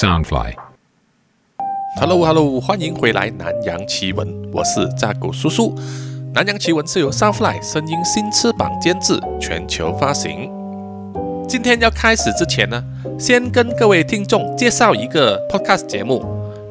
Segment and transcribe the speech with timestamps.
[0.00, 0.54] Soundfly。
[1.96, 5.74] Hello Hello，欢迎回来《南洋奇闻》，我是扎狗叔叔。
[6.32, 10.50] 《南洋奇闻》是由 Soundfly 声音新翅膀监制，全球发行。
[11.46, 12.82] 今天要开始之前呢，
[13.18, 16.24] 先跟各位听众介绍一个 Podcast 节目，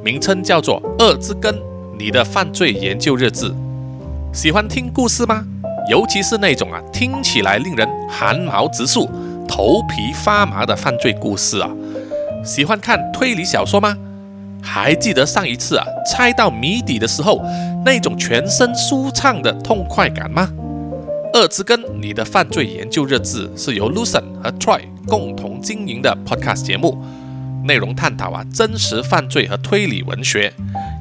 [0.04, 1.56] 名称叫做《恶之根：
[2.00, 3.52] 你的犯罪研究日志》。
[4.34, 5.46] 喜欢听故事吗？
[5.88, 9.08] 尤其是那种啊，听起来令人寒毛直竖、
[9.48, 11.70] 头皮发麻的犯罪故事啊。
[12.44, 13.96] 喜欢看推理小说吗？
[14.62, 17.42] 还记得上一次啊，猜到谜底的时候，
[17.86, 20.50] 那种全身舒畅的痛快感吗？
[21.34, 26.98] 二之根，你的犯罪研究日志是由 Lucen 和 Troy 共同经营的 Podcast 节目，
[27.64, 30.52] 内容探讨啊真实犯罪和推理文学，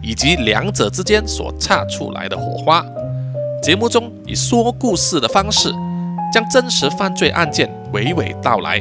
[0.02, 2.84] 以及两者之间所擦出来的火花。
[3.62, 5.72] 节目中以说故事的方式，
[6.32, 8.78] 将真实犯罪案件娓娓道来，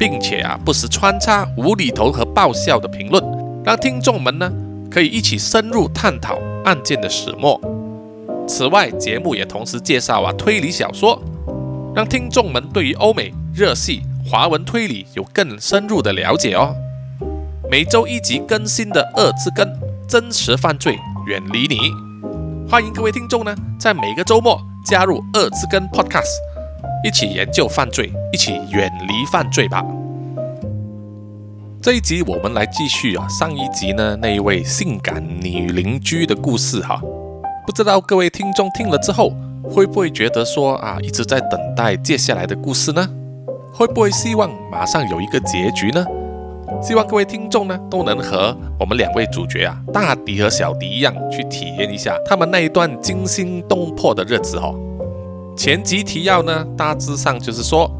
[0.00, 3.22] 并且啊不时穿插无厘头和爆笑的评论，
[3.62, 4.50] 让听众们呢
[4.90, 7.60] 可以一起深入探讨案件的始末。
[8.48, 11.22] 此外，节目也同时介绍啊推理小说，
[11.94, 16.74] 让听众们对于欧美、热系、华文推理有更深入的了解哦。
[17.70, 19.68] 每周一集更新的《二之根》，
[20.08, 21.78] 真实犯罪远离你。
[22.70, 26.32] 欢迎各位听众呢，在每个周末加入《二之根》Podcast，
[27.04, 29.84] 一起研究犯罪，一起远离犯罪吧。
[31.82, 37.00] 这一集我们来继续啊，上一集呢那一位性感女邻居的故事哈。
[37.66, 39.32] 不知道各位听众听了之后，
[39.64, 43.08] 会不会觉得说啊，一直在等待接下来的故事呢？
[43.72, 46.04] 会不会希望马上有一个结局呢？
[46.82, 54.78] 希望各位听众呢都能和我们两位主角啊，大迪和小迪一样，去体验一下他们那一段惊心动魄的日子哦。
[55.56, 57.90] 前集提要呢，大致上就是说，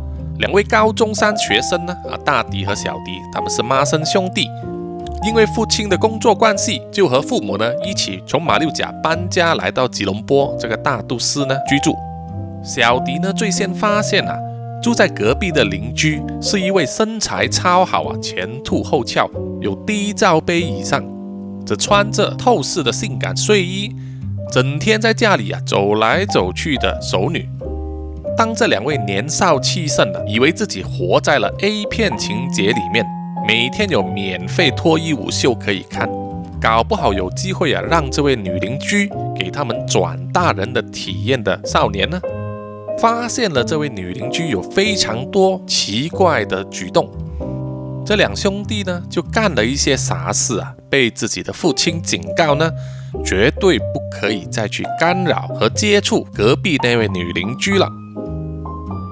[0.40, 4.48] 两位高中三学生呢，啊，大迪和小迪他们是孖生兄弟，
[5.22, 11.94] 因为父亲的工作关系，就和父母呢一起从马六甲搬家来到吉隆坡这个大都市呢居住。
[12.64, 14.36] 小迪呢最先发现啊。
[14.82, 19.28] 住在隔壁的邻居是一位身材超好啊，前凸后翘，
[19.60, 21.04] 有 D 罩杯以上，
[21.66, 23.94] 只穿着透视的性感睡衣，
[24.50, 27.46] 整天在家里啊走来走去的熟女。
[28.36, 33.04] 当这两位年少气盛的以为自己活在了 A 片情节里面，
[33.46, 36.08] 每天有免费脱衣舞秀可以看，
[36.60, 42.18] 搞不好有机会啊让这位女邻居给他们转大人的体验的少年呢？
[42.98, 47.10] 发现了这位女邻居有非常多奇怪的举动，
[48.04, 52.70] 这两兄弟呢就干了一些傻事啊，被自己的父亲警告呢，
[53.24, 57.88] 绝对不可以再去干扰和接触隔壁那位女邻居了。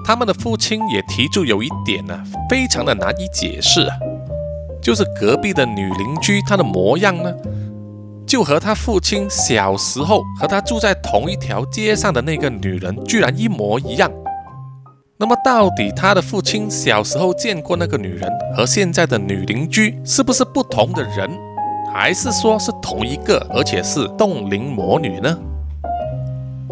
[0.09, 3.95] 他们的父亲也提出有一点呢，非常的难以解释啊，
[4.81, 7.31] 就是隔壁的女邻居她的模样呢。
[8.25, 14.11] 就和他父亲小时候和他住在同一条街上的那个女人居然一模一样。
[15.19, 18.27] 那么，到底他的父亲小时候见过那个女人
[18.57, 21.29] 和现在的女邻居是不是不同的人，
[21.93, 25.37] 还是说是同一个，而且是冻龄魔女呢？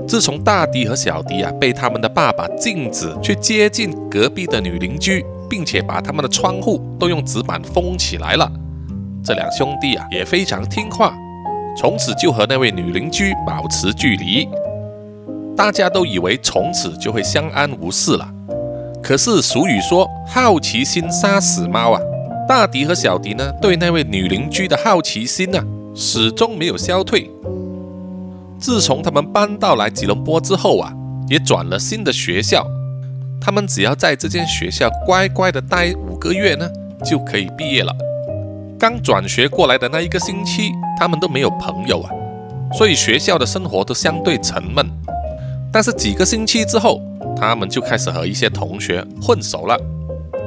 [0.08, 8.50] 自从大迪和小迪啊被他们的爸爸禁止去接近隔壁的女邻居，并且把他们的窗户都用纸板封起来了，
[9.22, 11.14] 这两兄弟啊也非常听话。
[11.76, 14.48] 从此就和那位女邻居保持距离，
[15.56, 18.28] 大家都以为从此就会相安无事了。
[19.04, 22.02] 可是俗语说“好奇心杀死猫”啊，
[22.48, 25.62] 大迪和小迪呢对那位女邻居的好奇心呢
[25.94, 27.30] 始终没有消退。
[28.60, 30.92] 自从他们搬到来吉隆坡之后啊，
[31.28, 32.66] 也转了新的学校，
[33.40, 36.68] 他们只要在这间学校乖乖的待五个月呢，
[37.06, 37.96] 就可以毕业了。
[38.80, 42.12] 刚转学过来的那一个星期，他们都没有朋友啊，
[42.74, 44.86] 所以学校的生活都相对沉闷。
[45.72, 47.02] 但是几个星期之后，
[47.36, 49.80] 他们就开始和一些同学混熟了，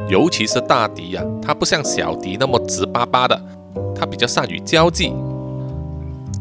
[0.09, 3.41] 尤其是大迪呀，他不像小迪那么直巴巴的，
[3.95, 5.13] 他比较善于交际。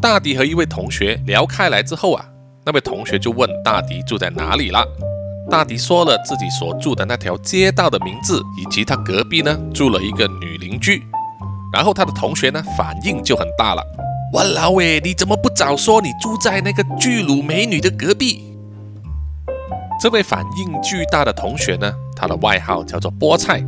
[0.01, 2.25] 大迪和一位同学聊开来之后啊，
[2.65, 4.81] 那位同学就问大迪住在哪里了。
[5.49, 11.03] 大迪说了自己所住的那条街道的名字，以及他隔壁呢住了一个女邻居。
[11.73, 13.83] 然后他的同学呢，反应就很大了。
[14.33, 18.55] 哇老喂，你怎么不早说你住在那个巨乳美女的隔壁？
[20.01, 23.61] 这位反应巨大的同学呢，他的外号叫做菠菜。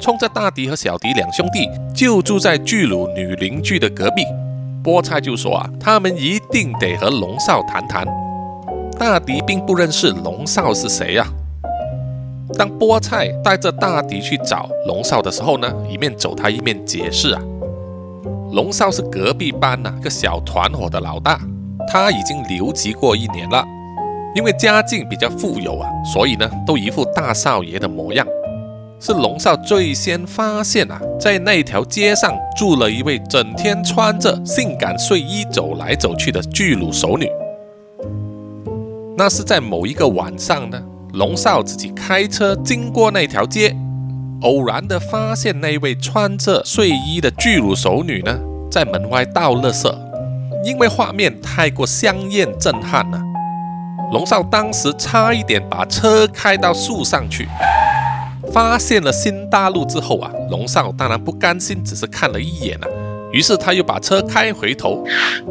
[0.00, 4.24] 冲着大迪和小迪两兄弟就住在巨乳女邻居的隔壁，
[4.86, 8.06] 菠菜就说啊，他们一定得和龙少谈谈。
[8.96, 11.26] 大迪并不认识龙少是谁呀。
[12.56, 17.42] 当菠菜带着大迪去找龙少的时候呢，一面走他一面解释啊，
[18.52, 21.40] 龙少是隔壁班呐个小团伙的老大，
[21.88, 23.66] 他已经留级过一年了。
[24.36, 28.24] 因为家境比较富有啊，所以呢都一副大少爷的模样。
[28.98, 37.28] 是龙少最先发现啊，在那条街上住了一位整天穿着性感睡衣走来走去的巨乳熟女。
[39.16, 40.82] 那是在某一个晚上呢，
[41.12, 43.76] 龙少自己开车经过那条街，
[44.42, 48.38] 偶然的发现那位穿着睡衣的巨乳熟女呢，
[48.70, 49.94] 在门外倒垃圾。
[50.64, 53.22] 因为画面太过香艳震撼了，
[54.10, 57.46] 龙少当时差一点把车开到树上去。
[58.56, 62.88] 发现了新大陆之后啊，龙少当然不甘心，只是看了一眼啊，
[63.30, 65.04] 于是他又把车开回头，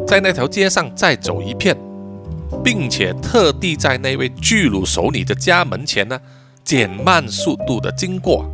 [0.04, 1.76] 在那条街上再走一片，
[2.64, 6.18] 并且特地在那位巨乳熟女的家门前呢，
[6.64, 8.44] 减慢速度的经过。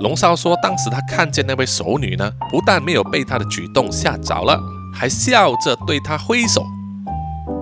[0.00, 4.60] 龙少说，当时他看见那位熟女呢，不但没有被他的举动吓着了，
[4.92, 6.62] 还笑着对他挥手。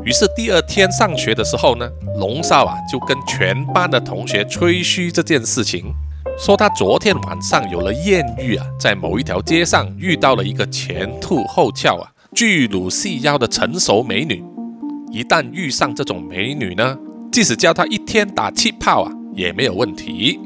[0.05, 5.95] 于是第二天上学的时候呢，龙少啊就跟全班的同学吹嘘这件事情，
[6.39, 14.45] 说他昨天晚上有了艳遇啊，在某一条街上遇到了一个前凸后翘啊、巨乳细腰的成熟美女。
[15.11, 16.99] 一旦遇上这种美女呢，
[17.33, 20.39] 即使教她一天打气泡啊也没有问题。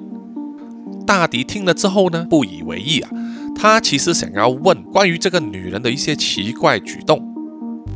[1.05, 3.11] 大迪听了之后呢，不以为意啊，
[3.57, 7.28] 他其实想要问关于这个女人的一些奇怪举动。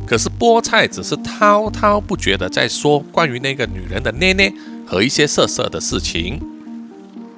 [0.05, 4.53] 可是菠菜只是滔滔不绝的在说关于那个女人的捏捏
[4.85, 6.39] 和一些色色的事情。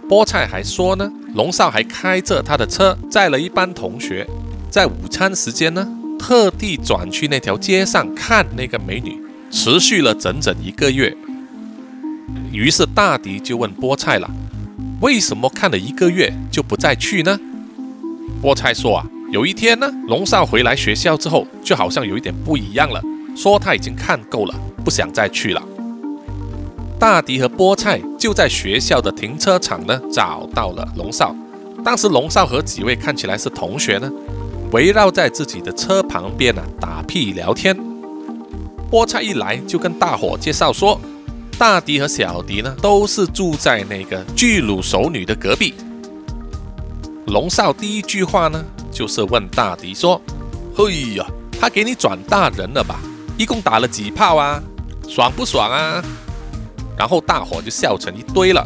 [0.09, 4.27] 菠菜还说呢，龙少还开着他的车载了一班同学，
[4.69, 5.87] 在午餐时间呢，
[6.19, 9.17] 特地转去那条街上看那个美女，
[9.49, 11.15] 持续了整整一个月。
[12.51, 14.29] 于是大迪就问菠菜了，
[15.01, 17.39] 为什么看了一个月就不再去呢？
[18.41, 19.07] 菠菜说啊。
[19.35, 23.01] 有一天呢，龙少回来学校之后，就好像有一点不一样了，
[23.35, 25.61] 说他已经看够了，不想再去了。
[26.97, 31.35] 大迪和菠菜就在学校的停车场呢找到了龙少。
[31.83, 34.09] 当时龙少和几位看起来是同学呢，
[34.71, 37.77] 围绕在自己的车旁边呢打屁聊天。
[38.89, 40.97] 菠菜一来就跟大伙介绍说，
[41.57, 45.73] 大迪和小迪呢都是住在那个巨乳熟女的隔壁。
[47.25, 48.63] 龙少第一句话呢。
[48.95, 50.19] 就是问大迪说
[50.73, 51.25] ：“嘿呀，
[51.59, 52.97] 他给你转大人了吧？
[53.37, 54.63] 一共打了几炮啊？
[55.09, 56.01] 爽不爽啊？”
[56.97, 58.65] 然后大伙就笑成一堆了。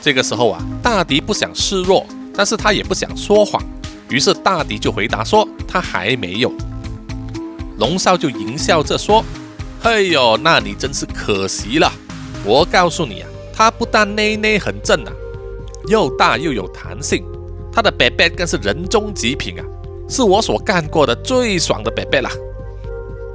[0.00, 3.60] 这个时候啊，大迪不想示弱，但是他也不想说谎，
[4.08, 6.52] 于是大迪就回答说：“他还没有。”
[7.78, 9.24] 龙少就淫笑着说
[9.82, 11.92] ：“嘿呦，那你真是可惜了。
[12.44, 15.12] 我告诉你啊，他不但内内很正啊，
[15.88, 17.24] 又大又有弹性。”
[17.76, 19.64] 他的 baby 更是人中极品啊，
[20.08, 22.30] 是我所干过的最爽的 baby 啦。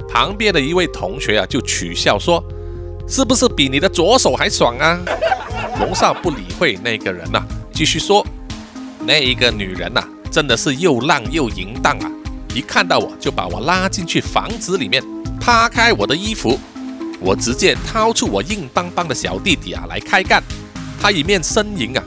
[0.08, 2.42] 旁边的一位同学啊，就取笑说
[3.06, 4.98] ：“是不是比你的左手还爽啊？”
[5.78, 7.40] 龙少不理会那个人呐，
[7.72, 8.26] 继续说
[9.06, 12.10] ：“那一个女人呐，真的是又浪又淫荡啊！
[12.52, 15.00] 一看到我就把我拉进去房子里面，
[15.40, 16.58] 扒开我的衣服，
[17.20, 20.42] 我直接掏出我硬邦邦的小弟弟啊来开干。
[21.00, 22.02] 他一面呻吟啊。”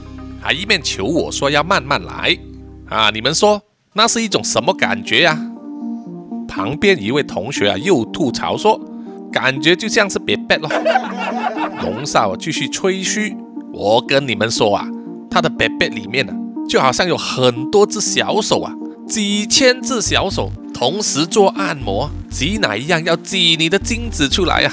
[0.45, 2.37] 还一面求我说要慢慢来
[2.87, 3.09] 啊！
[3.09, 3.59] 你们说
[3.93, 5.35] 那是一种什么感觉呀？
[6.47, 8.79] 旁边一位同学啊又吐槽说，
[9.31, 10.69] 感觉就像是别背了。
[11.81, 13.35] 龙少继续吹嘘，
[13.73, 14.87] 我跟你们说啊，
[15.31, 16.31] 他的别背里面呢，
[16.69, 18.71] 就好像有很多只小手啊，
[19.07, 24.71] 几千只小手同时做按摩，挤奶一样要挤你的精子出来呀。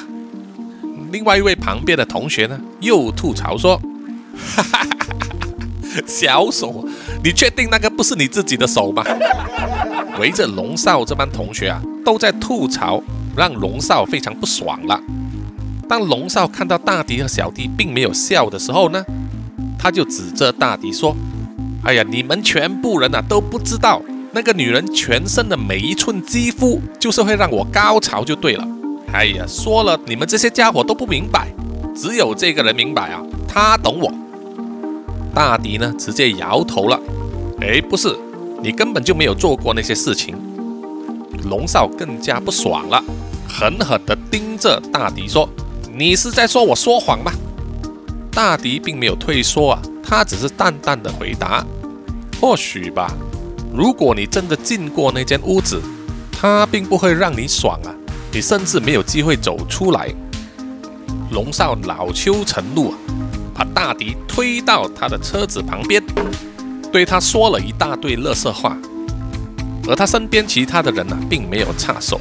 [1.11, 3.80] 另外一位旁边的同学呢又吐槽说，
[4.54, 4.87] 哈哈。
[6.06, 6.84] 小手，
[7.22, 9.04] 你确定那个不是你自己的手吗？
[10.18, 13.02] 围着龙少这班同学啊，都在吐槽，
[13.37, 15.00] 让龙少非常不爽了。
[15.88, 19.04] 当龙少看到大迪和小迪并没有笑的时候呢，
[19.78, 21.16] 他就指着大迪说
[21.84, 24.00] ：“哎呀，你们全部人啊都不知道，
[24.32, 28.66] 那个女人全身的每一寸肌肤就是会让我高潮就对了。
[29.12, 31.49] 哎呀，说了你们这些家伙都不明白，
[31.94, 34.12] 只有这个人明白啊，他懂我。”
[35.34, 37.00] 大迪呢，直接摇头了。
[37.60, 38.16] 哎，不是，
[38.62, 40.36] 你根本就没有做过那些事情。
[41.44, 43.02] 龙少更加不爽了，
[43.48, 45.48] 狠狠地盯着大迪说
[45.92, 47.32] ：“你是在说我说谎吗？”
[48.30, 51.64] 大迪并没有退缩啊，他只是淡淡的回答
[52.40, 53.12] ：“或许吧。
[53.74, 55.80] 如果你真的进过那间屋子，
[56.30, 57.94] 他并不会让你爽啊，
[58.32, 60.12] 你甚至没有机会走出来。”
[61.32, 62.98] 龙少恼羞成怒啊！
[63.54, 66.02] 把大迪推到他的车子旁边，
[66.92, 68.76] 对他说了一大堆乐色话。
[69.88, 72.21] 而他身边其他的人呢，并没有插手。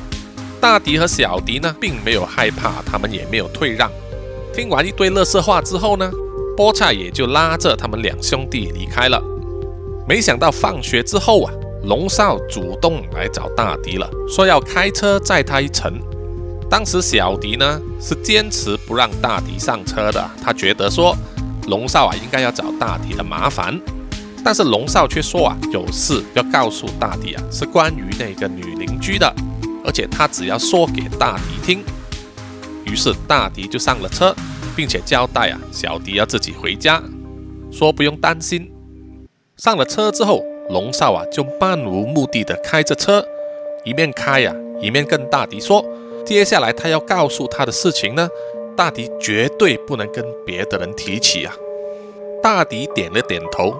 [0.59, 3.89] 大迪和小迪呢，并没有害怕，他们也没有退让。
[4.53, 6.11] 听完一堆乐色话之后呢，
[6.57, 9.21] 菠菜也就拉着他们两兄弟离开了。
[10.07, 15.99] 没想到放学之后啊，龙少主动来找大迪了，说要开车载他一程。
[16.71, 21.13] 当时小迪呢是坚持不让大迪上车的，他觉得说
[21.67, 23.77] 龙少啊应该要找大迪的麻烦。
[24.41, 29.27] 但是龙少却说啊，有事要告诉大迪啊，是关于那个女邻居的，
[29.83, 31.83] 而且他只要说给大迪听。
[32.85, 34.33] 于是大迪就上了车，
[34.73, 37.03] 并且交代啊，小迪要自己回家，
[37.69, 38.71] 说不用担心。
[39.57, 43.23] 上了车之后，龙少啊就漫无目的的开着车，
[43.83, 45.85] 一面开呀，一面跟大迪说，
[46.25, 48.29] 接下来他要告诉他的事情呢，
[48.75, 51.53] 大迪绝对不能跟别的人提起啊。
[52.41, 53.73] 大迪点了点头。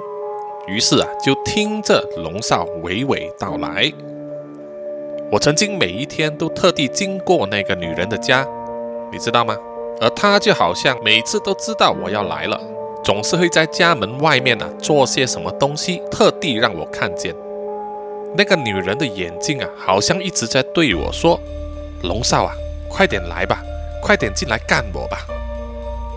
[0.68, 3.92] 于是啊，就听着龙少娓娓道来。
[5.32, 8.48] 我曾经每一天都特地经过那个女人的家，
[9.12, 9.58] 你知道吗？
[10.00, 12.62] 而她就好像每次都知道我要来了，
[13.04, 17.36] 总是会在家门外面呢做些什么东西，特地让我看见。
[18.36, 21.40] 那个女人的眼睛啊，好像一直在对我说
[22.04, 22.54] ：“龙少啊，
[22.90, 23.64] 快点来吧，
[24.02, 25.26] 快点进来干我吧。”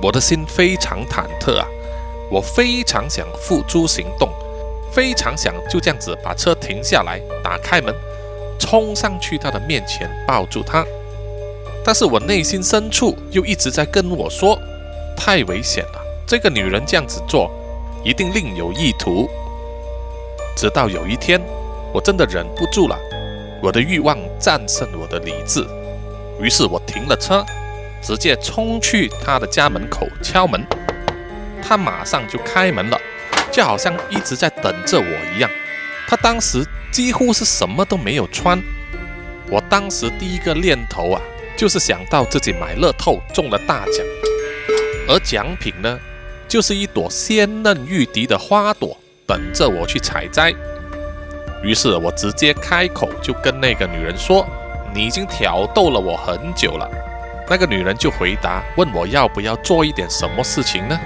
[0.02, 1.66] 我的心非常忐忑啊。
[2.30, 4.28] 我非常想付诸行动，
[4.90, 7.94] 非常想就这样子把车停下来，打开门，
[8.58, 10.84] 冲上去他的面前抱住他。
[11.84, 14.58] 但是我内心深处又一直在跟我说，
[15.14, 17.50] 太危险了，这个女人这样子做，
[18.02, 19.28] 一定另有意图。
[20.56, 21.40] 直到有一天，
[21.92, 22.98] 我真的忍不住了，
[23.64, 25.66] 我的欲望战胜我的理智，
[26.38, 27.42] 于是我停了车，
[28.02, 30.62] 直接冲去他的家门口敲门。
[31.62, 33.00] 他马上就开门了，
[33.50, 35.50] 就好像一直在等着我一样。
[36.06, 38.62] 他当时几乎是什么都没有穿。
[39.48, 41.22] 我当时第一个念头啊，
[41.56, 44.04] 就是想到自己买乐透中了大奖，
[45.08, 45.98] 而奖品呢，
[46.46, 48.94] 就是一朵鲜嫩欲滴的花朵，
[49.26, 50.54] 等着我去采摘。
[51.64, 54.46] 于是我直接开口就跟那个女人说
[54.94, 56.86] ：“你已经挑逗了我很久了。”
[57.48, 61.00] 那个女人就回答，问我要不要做一点什么事情呢？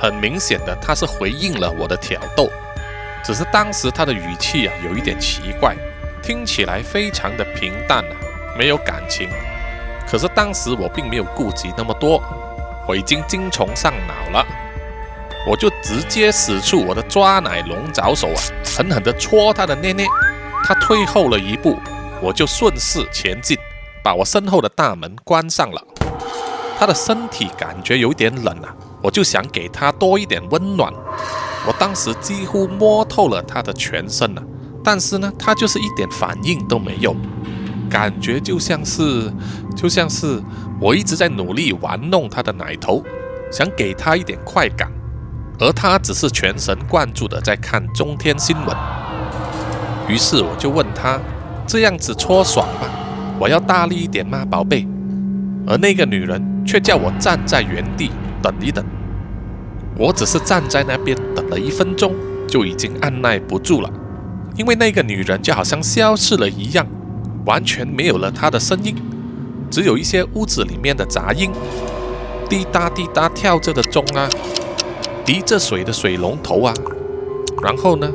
[0.00, 2.50] 很明显的，她是回应了我的挑逗，
[3.22, 5.74] 只是当时她的语气啊有一点奇怪，
[6.22, 8.16] 听起来非常的平淡啊，
[8.58, 9.28] 没有感情。
[10.06, 12.22] 可是当时我并没有顾及那么多，
[12.86, 14.46] 我已经精虫上脑了，
[15.46, 18.40] 我就直接使出我的抓奶龙爪手啊，
[18.76, 20.06] 狠狠地戳他的捏捏。
[20.64, 21.78] 他退后了一步，
[22.22, 23.56] 我就顺势前进，
[24.02, 25.82] 把我身后的大门关上了。
[26.78, 28.74] 他的身体感觉有点冷啊。
[29.02, 30.90] 我就想给他多一点温暖，
[31.66, 34.42] 我当时几乎摸透了他的全身了，
[34.82, 37.14] 但是呢，他就是一点反应都没有，
[37.90, 39.30] 感觉就像是，
[39.76, 40.42] 就像是
[40.80, 43.04] 我一直在努力玩弄他的奶头，
[43.52, 44.90] 想给他一点快感，
[45.58, 48.76] 而他只是全神贯注的在看中天新闻。
[50.08, 51.18] 于是我就问他
[51.66, 52.88] ：“这样子搓爽吗？
[53.38, 54.86] 我要大力一点吗，宝贝？”
[55.66, 58.10] 而那个女人却叫我站在原地。
[58.42, 58.84] 等一等，
[59.96, 62.12] 我只是站在那边等了一分钟，
[62.46, 63.88] 就已经按耐不住了，
[64.54, 66.86] 因为那个女人就好像消失了一样，
[67.46, 68.94] 完全没有了她的声音，
[69.70, 71.50] 只有一些屋子里面的杂音，
[72.50, 74.28] 滴答滴答跳着的钟啊，
[75.24, 76.74] 滴着水的水龙头啊，
[77.62, 78.10] 然后呢，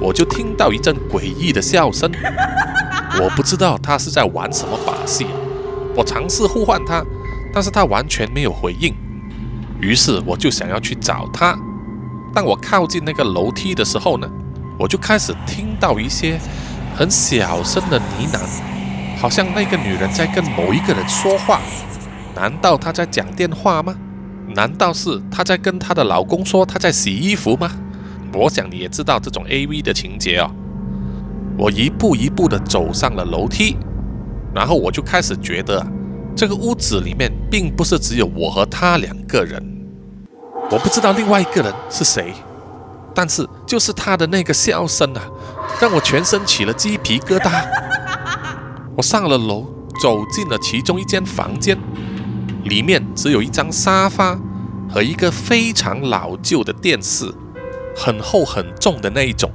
[0.00, 2.10] 我就听到一阵诡异的笑声，
[3.20, 5.26] 我不知道他是在玩什么把戏，
[5.96, 7.02] 我尝试呼唤他，
[7.52, 8.94] 但是他完全没有回应。
[9.80, 11.58] 于是我就想要去找他。
[12.34, 14.28] 当我靠近那个楼梯的时候呢，
[14.78, 16.38] 我就开始听到一些
[16.94, 18.38] 很小声的呢喃，
[19.18, 21.60] 好像那个女人在跟某一个人说话。
[22.34, 23.94] 难道她在讲电话吗？
[24.48, 27.70] 难道是她在跟她的老公说她在洗衣服吗？
[28.34, 30.50] 我想你也知道这种 A V 的情节哦。
[31.58, 33.76] 我一步一步的走上了楼梯，
[34.54, 35.86] 然后我就开始觉得
[36.34, 39.62] 这个屋子里面并不是只有我和他两个人。
[40.70, 42.32] 我不知道另外一个人是谁，
[43.14, 45.20] 但是就是他的那个笑声啊，
[45.78, 47.64] 让我全身起了鸡皮疙瘩。
[48.96, 49.66] 我上了楼，
[50.00, 51.78] 走进了其中一间房间，
[52.64, 54.38] 里面只有一张沙发
[54.88, 57.32] 和一个非常老旧的电视，
[57.96, 59.50] 很厚很重的那一种。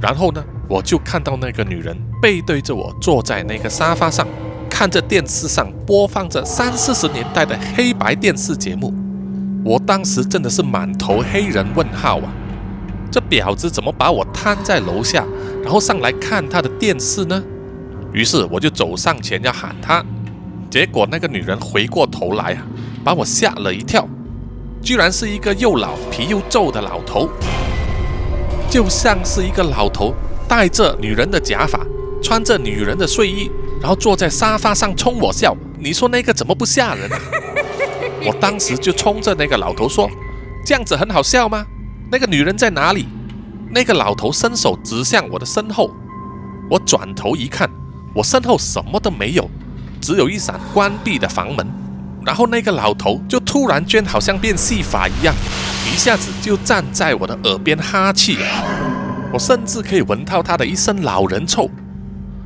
[0.00, 4.26] 然后呢，我就看到那个女人背对着我坐在那个沙发上，
[4.68, 8.92] 看着电视上播放着三四十年代的黑白电视节目。
[9.64, 12.32] 我当时真的是满头黑人问号啊！
[13.10, 15.24] 这婊子怎么把我摊在楼下，
[15.62, 17.42] 然后上来看她的电视呢？
[18.12, 20.04] 于是我就走上前要喊她，
[20.70, 22.66] 结果那个女人回过头来啊，
[23.04, 24.06] 把我吓了一跳，
[24.82, 27.28] 居然是一个又老皮又皱的老头，
[28.68, 30.14] 就像是一个老头
[30.48, 31.80] 戴着女人的假发，
[32.22, 35.56] 穿着女人的睡衣，然后坐在沙发上冲我笑。
[35.78, 37.18] 你说那个怎么不吓人啊？
[38.26, 40.10] 我当时就冲着那个老头说
[40.66, 41.64] ：“这样子很好笑吗？
[42.10, 43.06] 那个女人在哪里？”
[43.70, 45.90] 那个老头伸手指向我的身后，
[46.70, 47.70] 我转头一看。
[48.14, 49.48] 我身后什么都没有，
[50.06, 51.66] 只有一扇关闭的房门。
[52.24, 55.34] 然后那个老头就突然间好像变戏法一样，
[55.84, 58.38] 一下子就站在我的耳边哈气。
[59.32, 61.68] 我甚至可以闻到他的一身老人臭。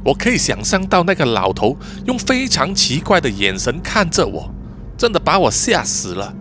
[0.02, 1.76] 我可以想象到那个老头
[2.06, 4.50] 用非常奇怪的眼神看着我，
[4.96, 6.32] 真的把我吓死了。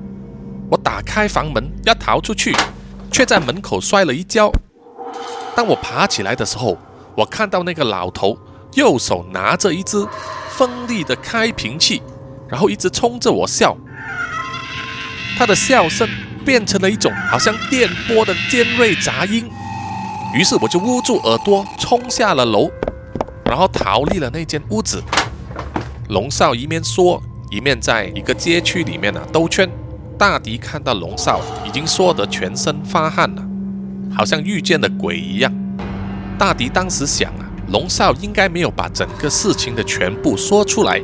[0.71, 2.55] 我打开房门要逃出去，
[3.11, 4.49] 却在门口摔了一跤。
[5.53, 6.77] 当我爬起来的时候，
[7.17, 8.37] 我看到那个老头。
[8.75, 9.97] 右手拿着一只
[10.59, 12.01] 锋利的开瓶器，
[12.49, 13.77] 然后一直冲着我笑。
[15.37, 16.05] 他的笑声
[16.45, 19.49] 变成了一种好像电波的尖锐杂音。
[20.35, 22.69] 于是我就捂住耳朵，冲下了楼，
[23.45, 25.01] 然后逃离了那间屋子。
[26.09, 29.69] 龙少一面说，一面在一个街区里面呢兜圈。
[30.17, 33.41] 大迪看到龙少已经说得全身发汗了，
[34.13, 35.49] 好像遇见了鬼一样。
[36.37, 37.48] 大迪当时想啊。
[37.71, 40.99] 龙少应该没有把整个事情的全部说出来，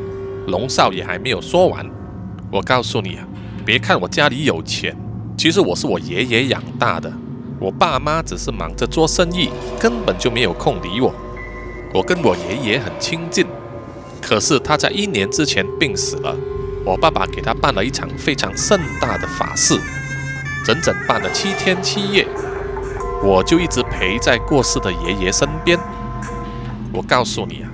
[0.47, 1.85] 龙少也还没有说完。
[2.51, 3.27] 我告诉你啊，
[3.63, 4.95] 别看我家里有钱，
[5.37, 7.11] 其实我是我爷爷养大的。
[7.59, 11.13] 我爸妈只是忙着做生意，根本就没有空理我。
[11.93, 13.45] 我跟我爷爷很亲近，
[14.19, 16.35] 可是他在一年之前病死了。
[16.83, 19.79] 我爸爸给他办了一场非常盛大的法事，
[20.65, 22.27] 整整办了七天七夜，
[23.23, 25.79] 我就一直陪在过世的爷爷身边。
[26.95, 27.69] 我告诉你啊，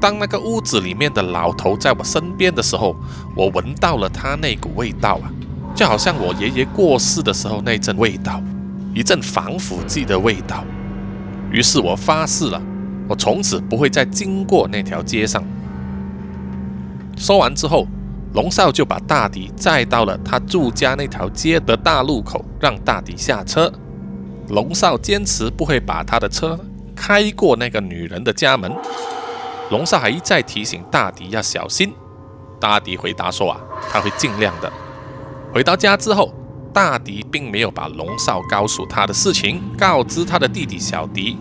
[0.00, 2.94] 当那个屋子里面的老头在我身边的时候，
[3.34, 5.32] 我闻到了他那股味道啊，
[5.74, 8.42] 就好像我爷爷过世的时候那阵味道，
[8.94, 10.62] 一阵防腐剂的味道。
[11.50, 12.60] 于是我发誓了，
[13.08, 15.42] 我从此不会再经过那条街上。
[17.16, 17.86] 说完之后，
[18.34, 23.72] 龙少就把大迪载到了他住家那条街的大路口，让大迪下车。
[24.48, 26.58] 龙少坚持不会把他的车。
[27.04, 28.72] 开过那个女人的家门，
[29.72, 31.92] 龙少还一再提醒大迪要小心。
[32.60, 33.60] 大迪回答说：“啊，
[33.90, 34.72] 他会尽量的。”
[35.52, 36.32] 回到家之后，
[36.72, 41.36] 大迪并没有把龙少告诉他的事情告知他的弟弟小迪，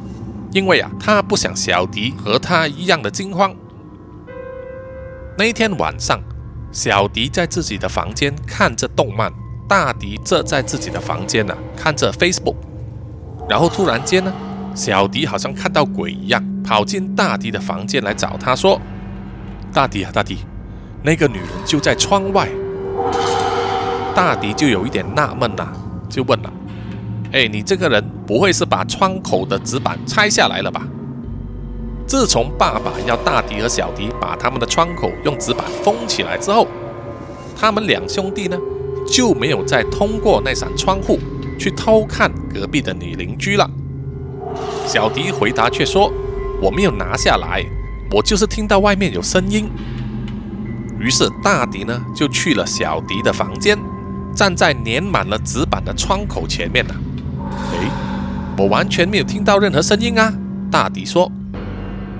[0.51, 3.53] 因为啊，他不想小迪和他一样的惊慌。
[5.37, 6.19] 那一天晚上，
[6.71, 9.31] 小迪在自己的房间看着动漫，
[9.69, 12.55] 大迪则在自己的房间呢看着 Facebook，
[13.47, 14.33] 然后突然间呢。
[14.73, 18.79] 小迪好像看到鬼一样，跑进大迪的房间来找他，说
[19.73, 20.39] ：“大迪啊，大迪，
[21.03, 22.47] 那个女人就在窗外。”
[24.15, 25.67] 大迪就有一点纳闷呐，
[26.09, 26.51] 就问了
[27.31, 30.85] ：“哎，你这个人不会是把窗口的纸板拆下来了吧？”
[32.07, 36.67] 自从爸爸要大迪和小迪把他们的窗口用纸板封起来之后，
[37.55, 38.57] 他们两兄弟呢
[39.07, 41.17] 就没有再通过那扇窗户
[41.57, 43.69] 去偷看隔壁的女邻居了。
[44.85, 46.11] 小迪回答却说
[46.61, 47.65] ：“我没有拿下来，
[48.11, 49.69] 我就是听到外面有声音。”
[50.99, 53.77] 于是大迪呢就去了小迪的房间，
[54.35, 56.93] 站在粘满了纸板的窗口前面呢。
[57.73, 57.87] 诶，
[58.57, 60.33] 我完全没有听到任何声音啊！
[60.69, 61.31] 大迪说。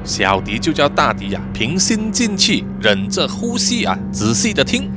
[0.04, 4.89] 小迪就叫大迪呀，平心静气，忍着呼吸啊，仔细的听。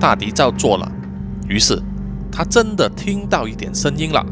[0.00, 0.90] 大迪照做了，
[1.48, 1.78] 于是
[2.32, 4.24] 他真的听到一点声音了。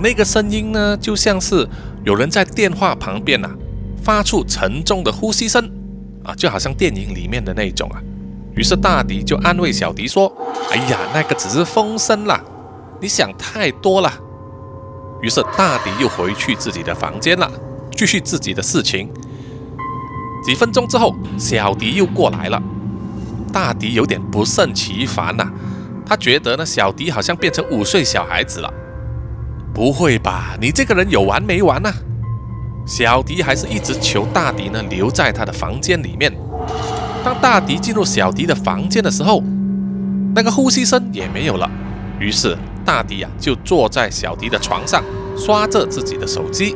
[0.00, 1.68] 那个声音呢，就像是
[2.04, 3.50] 有人在电话旁边呐，
[4.02, 5.68] 发出沉重的呼吸声
[6.24, 8.00] 啊，就好像电影里面的那种啊。
[8.54, 10.32] 于是大迪就安慰小迪说
[10.70, 12.40] ：“哎呀，那个只是风声啦，
[13.00, 14.12] 你想太多了。”
[15.22, 17.50] 于是大迪又回去自己的房间了，
[17.92, 19.08] 继续自己的事情。
[20.44, 22.62] 几分钟之后，小迪又过来了，
[23.52, 25.50] 大迪有点不胜其烦呐，
[26.06, 28.72] 他觉得呢，小迪好像变成五岁小孩子了。
[29.78, 30.56] 不会吧？
[30.60, 31.92] 你这个人有完没完呐？
[32.84, 36.32] 小迪还是一直求大迪呢留在他的房间里面。
[37.24, 39.40] 当大迪进入小迪的房间的时候，
[40.34, 41.70] 那个呼吸声也没有了。
[42.18, 45.00] 于是大迪呀就坐在小迪的床上
[45.36, 46.74] 刷着自己的手机。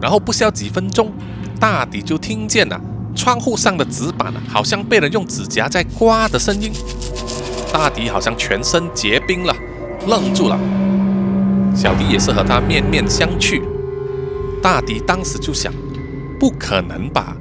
[0.00, 1.12] 然后不消几分钟，
[1.58, 2.80] 大迪就听见了
[3.16, 6.70] 窗户上的纸板啊，好像被人用指甲在刮的声音。
[7.72, 9.52] 大迪好像全身结冰了，
[10.06, 10.56] 愣住了。
[11.78, 13.62] 小迪也是和他面面相觑。
[14.60, 15.72] 大迪当时就想，
[16.36, 17.36] 不可能吧？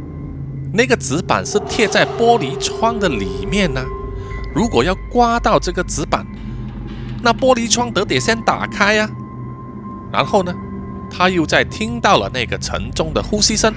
[0.71, 3.83] 那个纸板是贴在玻璃窗的里面呢。
[4.53, 6.23] 如果要刮到这个纸板，
[7.23, 9.09] 那玻璃窗得得先打开呀。
[10.13, 10.53] 然后呢，
[11.09, 13.73] 他又在听到了那个沉重的呼吸声。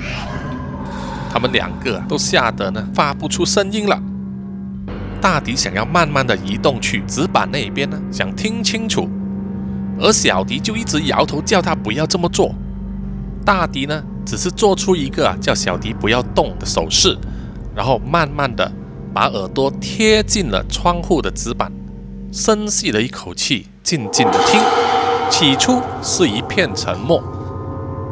[1.33, 3.99] 他们两个都吓得呢发不出声音了。
[5.23, 9.09] 大迪想要慢慢的移动去纸板那边呢，想听清楚，
[10.01, 12.55] 而小迪就一直摇头叫他不要这么做。
[13.45, 17.17] 大迪呢，只是做出一个叫小迪不要动的手势，
[17.75, 18.71] 然后慢慢的
[19.13, 21.71] 把耳朵贴近了窗户的纸板，
[22.33, 24.61] 深吸了一口气，静静的听。
[25.29, 27.23] 起初是一片沉默，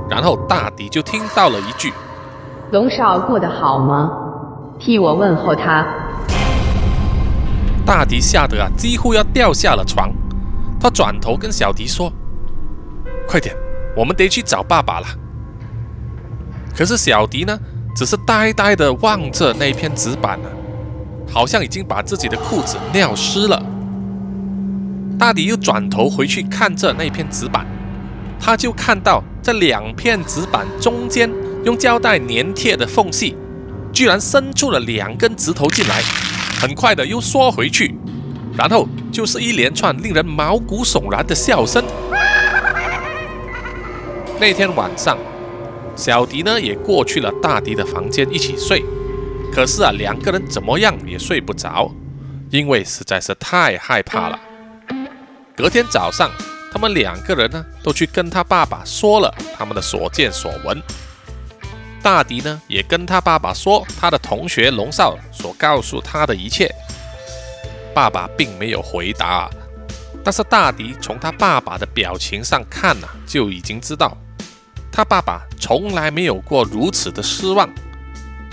[0.08, 1.92] 然后大迪就听到了一句
[2.70, 4.10] ：“龙少过得好吗？
[4.78, 5.86] 替我问候他。”
[7.84, 10.10] 大迪吓得啊，几乎要掉下了床。
[10.80, 12.12] 他转头跟小迪说
[13.26, 13.54] ：“快点，
[13.96, 15.06] 我们得去找爸爸了。”
[16.76, 17.58] 可是小迪呢，
[17.96, 20.48] 只是呆呆的望着那片纸板呢，
[21.28, 23.60] 好像已经把自己的裤子尿湿了。
[25.18, 27.66] 大迪又转头回去看着那片纸板，
[28.38, 31.28] 他就看到这两片纸板中间
[31.64, 33.36] 用胶带粘贴的缝隙，
[33.92, 36.00] 居然伸出了两根指头进来。
[36.60, 37.98] 很快的又缩回去，
[38.58, 41.84] 然后就是一连串令人毛骨悚然的笑声。
[44.40, 45.16] 那天晚上，
[45.94, 48.84] 小迪呢也过去了大迪的房间一起睡，
[49.52, 51.88] 可是啊两个人怎么样也睡不着，
[52.50, 54.38] 因为实在是太害怕了。
[55.56, 56.28] 隔天早上，
[56.72, 60.82] 他们两个人呢都去跟他爸爸说了他们的所见所闻。
[62.02, 66.72] 大迪呢，也跟他爸爸说他的同学龙少所告诉他的一切。
[67.94, 69.50] 爸爸并没有回答，
[70.24, 74.16] 但是大迪从他爸爸的表情上看呐，就已经知道
[74.92, 77.68] 他爸爸从来没有过如此的失望。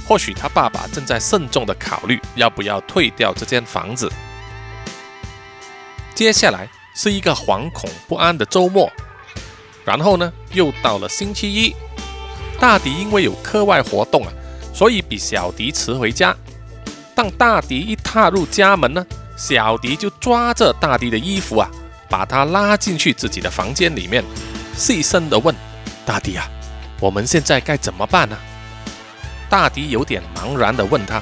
[0.08, 4.12] 或许他爸爸正在慎重的考虑要不要退掉这间房子。
[6.14, 8.92] 接下来是一个惶恐不安的周末，
[9.84, 11.76] 然后呢，又到了星期一。
[12.60, 14.32] 大迪因为有课外活动啊，
[14.74, 16.36] 所以比小迪迟回家。
[17.16, 21.70] 当大迪一踏入家门呢，小迪就抓着大迪的衣服啊，
[22.10, 24.24] 把他拉进去自己的房间里面，
[24.76, 25.54] 细声的问
[26.06, 26.50] ：“大迪啊，
[27.00, 28.38] 我们现在该怎么办呢？”
[29.50, 31.22] 大迪有点茫然的问他：“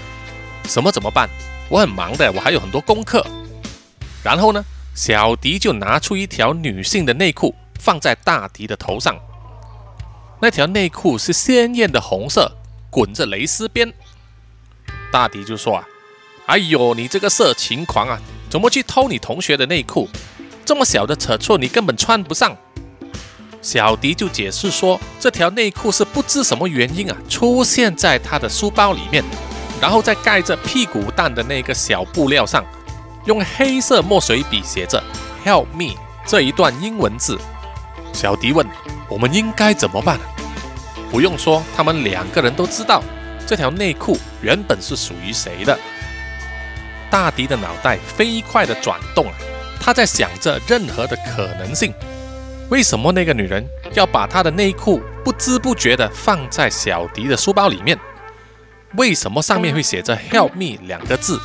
[0.65, 1.27] 什么怎么办？
[1.69, 3.25] 我很忙的，我还有很多功课。”
[4.23, 9.17] 然后呢，小迪就拿出一条女性的内裤放在大迪的头上。
[10.39, 12.51] 那条内裤是鲜艳的红色，
[12.89, 13.91] 滚着蕾丝边。
[15.11, 15.85] 大迪就说：“啊，
[16.45, 20.09] 哎呦，你这个色情狂啊，怎么去偷你同学的内裤？
[20.65, 22.55] 这么小的尺寸，你根本穿不上。”
[23.61, 29.23] 小迪就解释说：“这条内裤是不知什么原因啊，出现在他的书包里面，
[29.79, 32.65] 然后在盖着屁股蛋的那个小布料上，
[33.25, 35.01] 用黑色墨水笔写着
[35.45, 37.39] ‘Help me’ 这一段英文字。”
[38.11, 38.67] 小迪问
[39.07, 40.19] ：“我们应该怎么办？”
[41.09, 43.01] 不用说，他们两个人都知道
[43.47, 45.79] 这条内裤原本是属于谁的。
[47.13, 49.33] 大迪的脑袋飞快地转动了，
[49.79, 51.93] 他在想着任何的可能性。
[52.71, 57.95] 为什么那个女人要把她的内裤不知不觉地放在小迪的书包里面？
[58.95, 61.39] 为什么上面会写着 “Help me” 两个字？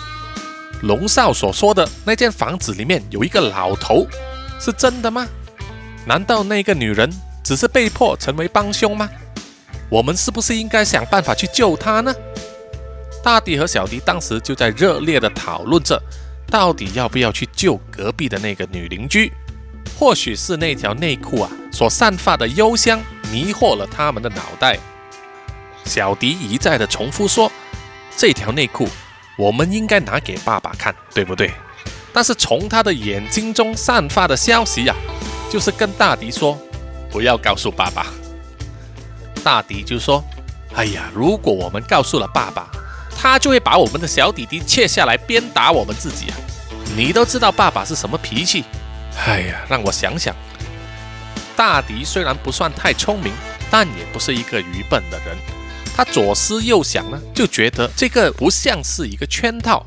[0.85, 4.07] 龙少所说的那间房子里面有一个老头，
[4.59, 5.28] 是真的吗？
[6.07, 7.12] 难道那个女人
[7.44, 9.07] 只是被迫成为帮凶吗？
[9.90, 12.14] 我们是不是应该想办法去救她呢？
[13.28, 16.02] 大迪和小迪当时就在热烈的讨论着，
[16.50, 19.30] 到底要不要去救隔壁的那个女邻居？
[19.98, 22.98] 或许是那条内裤啊所散发的幽香
[23.30, 24.78] 迷惑了他们的脑袋。
[25.84, 27.52] 小迪一再的重复说
[28.16, 28.88] ：“这条内裤
[29.36, 31.50] 我们应该拿给爸爸看，对不对？”
[32.14, 34.96] 但是从他的眼睛中散发的消息呀，
[35.50, 36.58] 就是跟大迪说
[37.12, 38.06] ：“不要告诉爸爸。”
[39.44, 40.24] 大迪就说
[40.74, 42.70] ：“哎呀，如果我们告诉了爸爸，
[43.20, 46.37] 他就会把我们的小弟弟切下来鞭打我们自己啊！
[46.96, 48.64] 你都知道爸爸是什么脾气。
[49.26, 50.33] 哎呀，让我想想。
[51.57, 53.33] 大迪虽然不算太聪明，
[53.68, 55.37] 但也不是一个愚笨的人。
[55.96, 59.85] 他左思右想呢，就觉得这个不像是一个圈套。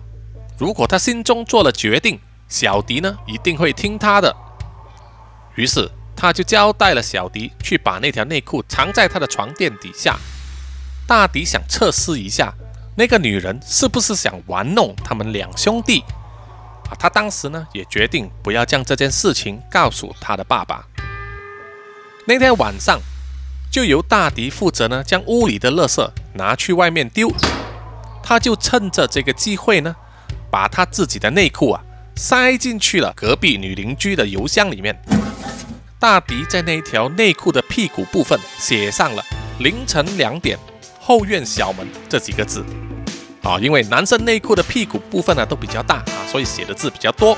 [0.60, 4.36] 如果他心中做了决定，小迪呢一定会听他的。
[5.56, 10.20] 于是。”他就交代了小迪去把那条内裤藏在他的床垫底下。
[11.08, 12.54] 大迪想测试一下
[12.96, 16.04] 那个女人是不是想玩弄他们两兄弟
[16.90, 16.96] 啊。
[17.00, 20.86] 他当时呢也决定不要将这件事情告诉他的爸爸。
[22.26, 23.00] 那天晚上，
[23.72, 27.32] 就由大迪负责呢，将屋里的垃圾拿去外面丢。
[28.24, 29.96] 他就趁着这个机会呢，
[30.52, 31.84] 把他自己的内裤啊
[32.16, 34.96] 塞进去了隔壁女邻居的邮箱里面。
[36.00, 39.24] 大迪在那条内裤的屁股部分写上了
[39.60, 40.58] “凌晨两点
[41.02, 42.64] 后院小门”这几个字。
[43.42, 47.36] 啊，因为男生内裤的屁股部分呢都比较大啊，所以写的字比较多。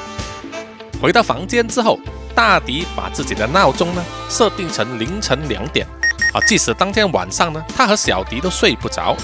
[1.01, 1.97] 回到房间之后，
[2.35, 5.87] 大迪把自己的闹钟呢设定成凌晨两点
[6.33, 9.15] 啊，即使当天晚上呢他和小迪都睡不着。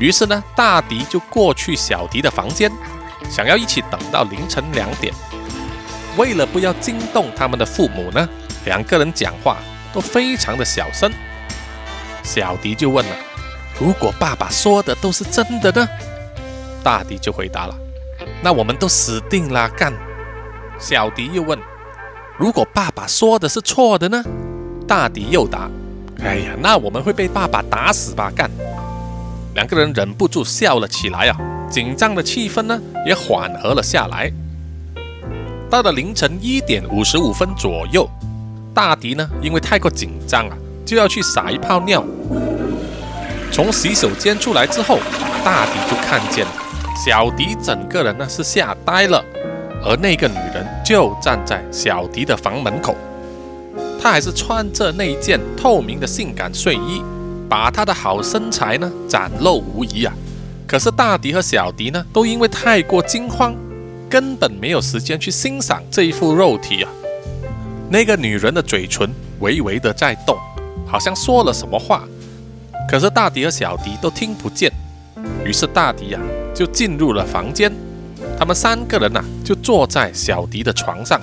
[0.00, 2.68] 于是呢，大迪就过去小迪的房间，
[3.30, 5.14] 想要一起等到凌晨两点。
[6.16, 8.28] 为了不要惊动他们的父母呢，
[8.64, 9.58] 两个人讲话
[9.92, 11.12] 都非常的小声。
[12.24, 13.16] 小迪就问了
[13.80, 15.88] ：“如果爸爸说的都是真的呢？”
[16.82, 17.74] 大迪就回答了
[18.42, 19.92] ：“那我们都死定了，干。”
[20.78, 21.58] 小迪又问
[22.38, 24.22] ：“如果爸爸说的是错的呢？”
[24.86, 25.70] 大迪又答
[26.22, 28.50] ：“哎呀，那我们会被爸爸打死吧，干。”
[29.54, 31.36] 两个人忍不住笑了起来啊，
[31.70, 34.30] 紧张的气氛呢也缓和了下来。
[35.70, 38.08] 到了凌晨一点五十五分左右，
[38.74, 42.04] 大迪呢因为太过紧张啊，就要去撒一泡尿。
[43.54, 44.98] 从洗手间出来之后，
[45.44, 46.52] 大迪就看见了
[47.06, 49.24] 小迪整个人呢是吓呆了，
[49.84, 52.96] 而那个女人就站在小迪的房门口，
[54.02, 57.00] 她还是穿着那件透明的性感睡衣。
[57.48, 60.12] 把她的好身材呢展露无遗啊！
[60.66, 63.54] 可是大迪和小迪呢，都因为太过惊慌，
[64.10, 66.90] 根本没有时间去欣赏这一副肉体啊。
[67.88, 70.36] 那个女人的嘴唇微微的在动，
[70.84, 72.02] 好像说了什么话，
[72.88, 74.72] 可是大迪和小迪都听不见。
[75.44, 76.20] 于是大迪呀
[76.54, 77.72] 就进入了房间，
[78.38, 81.20] 他们三个人呐就坐在小迪的床上。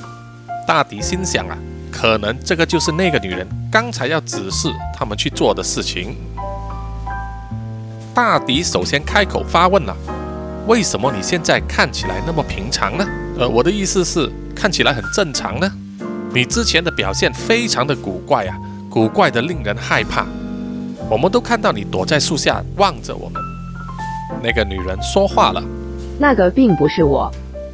[0.68, 1.58] 大迪心想啊。
[1.94, 6.16] 可能这个就是那个女人刚才要指示他们去做的事情。
[8.14, 9.94] 大迪首先开口发问了
[10.68, 13.06] ：“为什么你现在看起来那么平常呢？”
[13.38, 15.70] 呃，我的意思是看起来很正常呢。
[16.34, 18.58] 你之前的表现非常的古怪啊，
[18.90, 20.26] 古怪的令人害怕。
[21.12, 23.42] 我们都看到你躲在树下望着我们。
[24.42, 25.62] 那个女人说话了
[26.18, 27.30] ：“那个并不是我，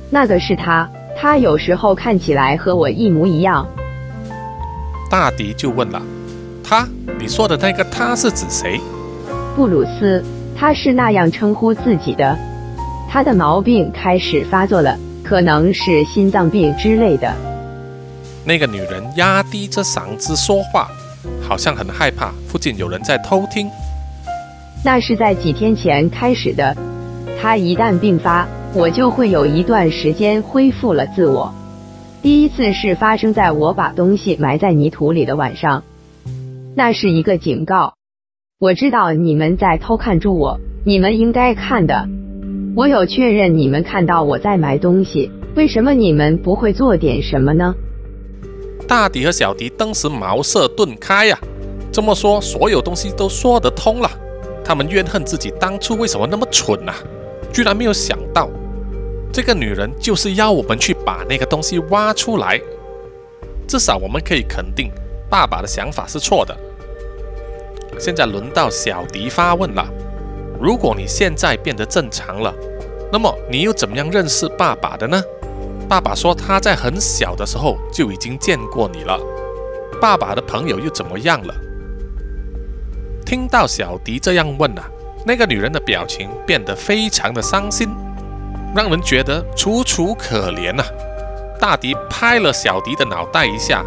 [0.10, 0.89] 那个是他。
[1.15, 3.67] 他有时候看起来和我一模一样。”
[5.08, 6.02] 大迪就问了
[6.65, 6.88] ：“他，
[7.19, 8.82] 你说的那个他是指谁？”
[9.56, 10.23] 布鲁斯，
[10.58, 12.36] 他是那样称呼自己的。
[13.08, 17.32] 他的毛病开始发作了，可能是心脏病之类的。
[18.43, 20.88] 那个女人压低着嗓子说话，
[21.48, 23.68] 好像很害怕附近有人在偷听。
[24.84, 26.76] 那是在几天前开始的。
[27.40, 31.54] 他一旦病发，我就会有一段时间恢复了自我。
[32.22, 35.84] 第一次是发生在我把东西埋在泥土里的晚上，
[36.76, 37.94] 那是一个警告。
[38.60, 42.10] 我知道你们在偷看住我，你们应该看的。
[42.76, 47.74] 我有确认你们看到我在埋东西，为什么你们不会做点什么呢？
[48.86, 51.40] 大迪和小迪当时茅塞顿开呀，
[51.92, 54.10] 这么说，所有东西都说得通了。
[54.63, 56.94] 他们怨恨自己当初为什么那么蠢啊，
[57.54, 58.50] 居然没有想到。
[59.32, 62.60] 这个女人就是要我们去把那个东西挖出来，
[63.68, 64.92] 至少我们可以肯定，
[65.30, 66.56] 爸爸的想法是错的。
[68.00, 69.86] 现在轮到小迪发问了：
[70.60, 72.54] 如果你现在变得正常了，
[73.12, 75.22] 那么你又怎么样认识爸爸的呢？
[75.88, 79.17] 爸爸说他在很小的时候就已经见过你了。
[80.02, 81.56] 爸爸的朋友又怎么样了？
[83.26, 84.84] 听到小迪这样问啊，
[85.26, 87.89] 那个女人的表情变得非常的伤心。
[88.76, 90.84] 让人觉得楚楚可怜呐！
[91.60, 93.84] 大迪拍了小迪的脑袋一下，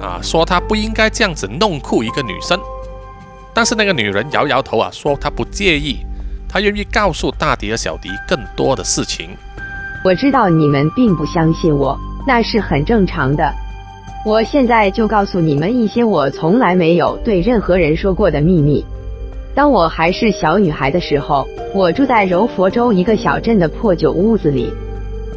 [0.00, 2.58] 啊，说他不应该这样子弄哭一个女生。
[3.54, 5.98] 但是那个女人摇摇头啊，说她不介意，
[6.48, 9.36] 她愿意告诉大迪和小迪更多的事情。
[10.04, 13.52] 我知道你们并不相信我，那是很正常的。
[14.26, 18.84] 我现在就告诉你们一些我从来没有对任何人说过的秘密。
[19.54, 24.72] 当我还是小女孩的时候，我住在柔佛州一个小镇的破旧屋子里。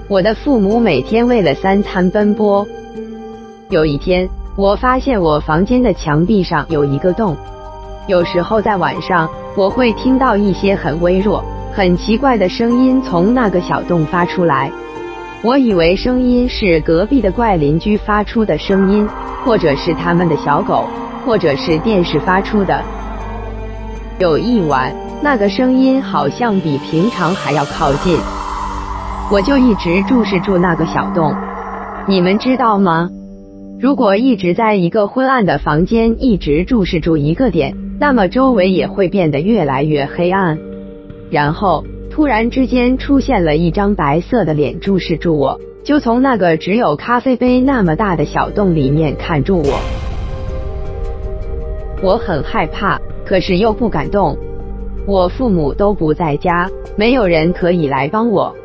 [0.08, 2.68] 我的父母每天为了三餐奔波。
[3.70, 7.38] 有一天，我发现我房间的墙壁上有一个洞。
[8.08, 11.44] 有时候在晚上，我会听到一些很微弱、
[11.76, 14.72] 很奇怪的声音从那个小洞发出来。
[15.42, 19.06] 我以为声音是隔壁的怪邻居发出的声音，
[19.44, 20.86] 或者是他们的小狗，
[21.26, 22.82] 或者是电视发出的。
[24.20, 28.18] 有一晚，那个声音好像比平常还要靠近，
[29.30, 31.36] 我就一直注视住那个小洞。
[32.08, 33.10] 你们知道吗？
[33.82, 40.58] 如果一直在一个昏暗的房间一直注视住一个点，那么周围也会变得越来越黑暗。
[41.36, 49.78] 然后突然之间出现了一张白色的脸注视住我，就从那个只有咖啡杯那么大的小洞里面看住我。
[52.02, 54.38] 我很害怕，可是又不敢动。
[55.06, 58.56] 我父母都不在家，没有人可以来帮我。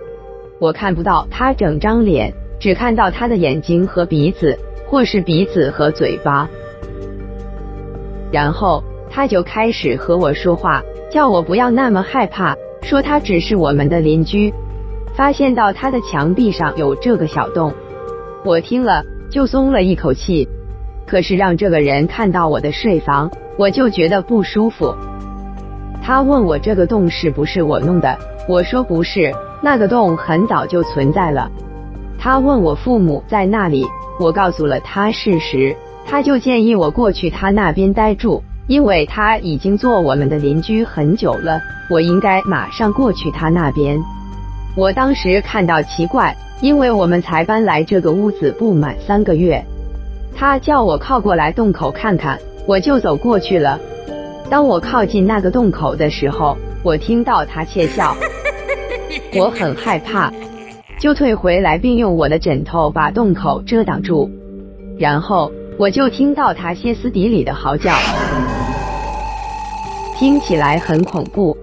[0.61, 4.56] 我看不到他整张脸，只看到他的眼睛和鼻子。
[4.87, 6.48] 或是鼻子和嘴巴，
[8.33, 14.53] 然后他就开始和我说话，叫我不要那么害怕，说他只是我们的邻居。
[15.14, 17.75] 发现到他的墙壁上有这个小洞，
[18.44, 20.49] 我听了就松了一口气。
[21.07, 24.94] 可是让这个人看到我的睡房，我就觉得不舒服。
[26.01, 28.16] 他问我这个洞是不是我弄的，
[28.49, 31.51] 我说不是，那个洞很早就存在了。
[32.18, 33.85] 他问我父母在那里。
[34.20, 35.75] 我告诉了他事实，
[36.07, 43.98] 他就建议我过去他那边待住，因为他已经做我们的邻居很久了，我应该马上过去他那边。
[44.76, 49.61] 我当时看到奇怪，因为我们才搬来这个屋子不满三个月。
[50.37, 53.76] 他叫我靠过来洞口看看，我就走过去了。
[54.48, 58.16] 当我靠近那个洞口的时候，我听到他窃笑，
[59.35, 60.33] 我很害怕。
[61.00, 64.30] 就退回来，并用我的枕头把洞口遮挡住，
[64.96, 67.92] 然后我就听到他歇斯底里的嚎叫，
[70.20, 71.56] 听起来很恐怖。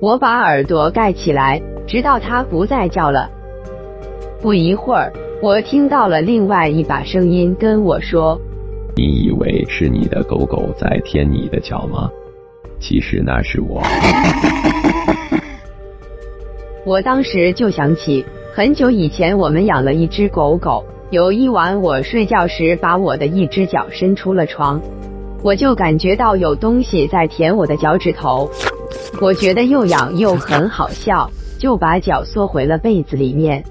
[0.00, 3.28] 我把耳朵盖起来，直到它不再叫了。
[4.40, 8.40] 不一会儿，我听到了另外一把声音跟我说
[8.96, 12.10] ：“你以为是你的狗狗在舔你的脚吗？
[12.80, 13.82] 其实那是我。
[16.86, 18.24] ”我当时就想起。
[18.54, 20.82] 很久以前，我们养了一只狗狗。
[21.10, 24.80] 有一晚，我睡觉时把我的一只脚伸出了床，
[25.42, 28.50] 我就感觉到有东西在舔我的脚趾头。
[29.20, 33.62] 我觉得又痒又很好笑，就把脚缩回了被子里面。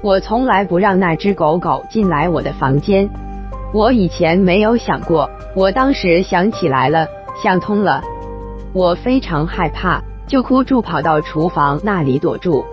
[0.00, 3.08] 我从来不让那只狗狗进来我的房间。
[3.74, 7.06] 我以前没有想过，我当时想起来了，
[7.42, 8.02] 想通了。
[8.72, 12.64] 我非常害怕，就哭住跑到厨房那里躲住。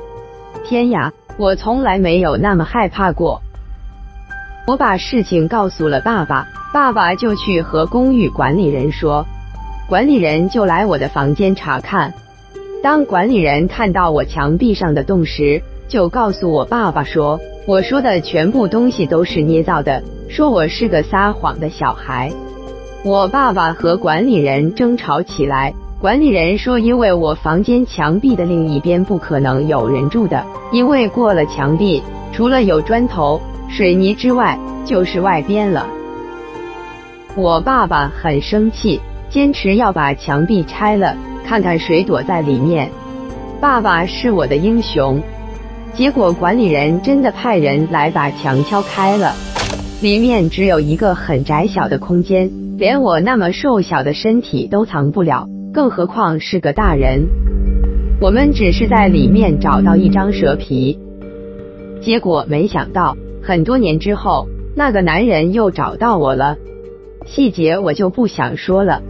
[0.63, 1.11] 天呀！
[1.37, 3.41] 我从来没有那么害怕过。
[4.65, 9.25] 我把事情告诉了爸爸，爸爸就去和公寓管理人说，
[9.87, 12.13] 管理人就来我的房间查看。
[12.83, 22.29] 当管理人看到我墙壁上的洞时，就告诉我爸爸说，我说的全部东西都是捏造的，说我是个撒谎的小孩。
[23.05, 25.73] 我爸爸和管理人争吵起来。
[26.01, 35.87] 管理人说：“因为我房间墙壁的另一边不可能有人住的，因为过了墙壁，除了有砖头、水泥之外，就是外边了。”
[37.37, 38.97] 我爸爸很生气，
[39.29, 41.13] 坚持要把墙壁拆了，
[41.45, 42.89] 看看谁躲在里面。
[43.59, 45.21] 爸爸是我的英雄。
[45.93, 49.33] 结果管理人真的派人来把墙敲开了，
[50.01, 55.45] 里面只有一个很窄小的空间，连我那么瘦小的身体都藏不了。
[55.73, 57.27] 更何况是个大人，
[58.21, 60.97] 我们只是在里面找到一张蛇皮，
[62.01, 66.55] 结果没想到很多年之后，那个男人又找到我了。
[67.25, 69.01] 细节我就不想说了。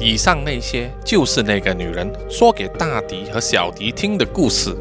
[0.00, 4.74] 以上那些就是那个女人说给大迪和小迪听的故事，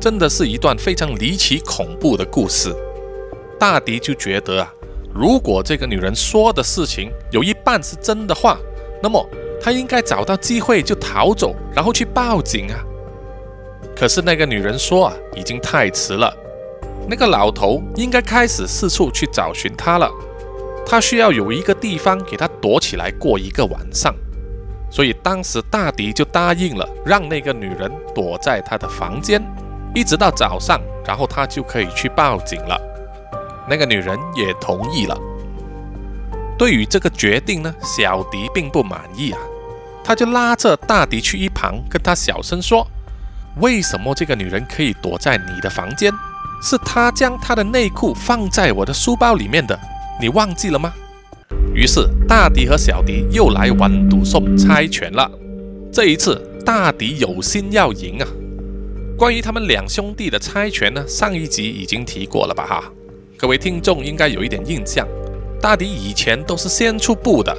[0.00, 2.74] 真的是一段非常离奇恐怖的故事。
[3.58, 4.72] 大迪就觉得啊，
[5.14, 8.58] 如果这个女人说的事情有一半是真的话，
[9.02, 9.24] 那么。
[9.58, 12.76] 他应该找到机会就逃走，然后去报警啊！
[13.96, 16.32] 可是那个女人说啊，已经太迟了。
[17.08, 20.08] 那个老头应该开始四处去找寻他了。
[20.86, 24.14] 他需要有一个地方给他躲起来过一个晚上。
[24.88, 29.42] 所以当时大迪就答应了，让那个女人躲在他的房间，
[29.94, 32.80] 一直到早上，然后他就可以去报警了。
[33.68, 35.18] 那个女人也同意了。
[36.56, 39.38] 对于这个决定呢，小迪并不满意啊，
[40.04, 42.86] 他就拉着大迪去一旁，跟他小声说
[43.60, 46.12] ：“为什么这个女人可以躲在你的房间？
[46.62, 49.78] 是她将她的内裤放在我的书包里面的，
[50.20, 50.92] 你忘记了吗？”
[51.74, 55.30] 于是大迪和小迪又来玩赌送猜拳了。
[55.92, 58.26] 这一次大迪有心要赢啊。
[59.16, 62.66] 关于他们两兄弟的猜拳呢，上一集已经提过了吧？
[62.66, 62.84] 哈，
[63.38, 65.06] 各位听众应该有一点印象。
[65.60, 67.56] 大迪以前都是先出布的，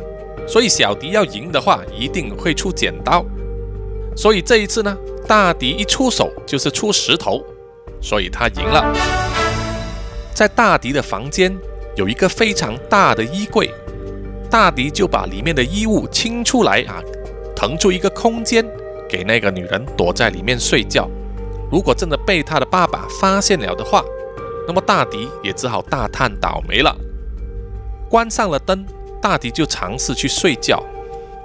[0.48, 3.26] 所以小迪要赢的话，一定会出剪刀。
[4.16, 4.96] 所以这一次呢，
[5.28, 7.44] 大迪一出手就是出石头，
[8.02, 8.96] 所以他赢了。
[10.34, 11.56] 在大迪的房间
[11.98, 13.74] 有一个非常大的衣柜，
[14.52, 17.02] 大迪就把里面的衣物清出来啊，
[17.56, 18.64] 腾出一个空间
[19.10, 21.10] 给那个女人躲在里面睡觉。
[21.72, 24.06] 如果真的被他的爸爸发现了的话，
[24.68, 26.96] 那么大迪也只好大叹倒霉了。
[28.08, 28.86] 关上了灯，
[29.20, 30.84] 大迪就尝试去睡觉，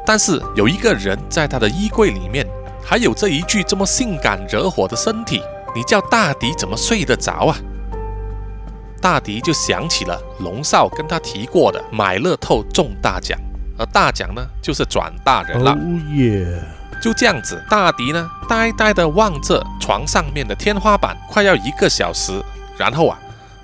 [0.06, 2.46] 但是有一个人在他的衣柜里面，
[2.84, 5.40] 还有这一具这么性感惹火的身体，
[5.74, 7.56] 你叫大迪怎么睡得着啊？
[9.02, 13.36] 大迪就想起了龙少跟他提过的买乐透中大奖，
[13.76, 15.76] 而大奖呢就是转大人了。
[17.02, 22.32] 就这样子，大迪呢呆呆地望着床上面的天花板，快要一个小时。
[22.78, 23.18] 然后啊，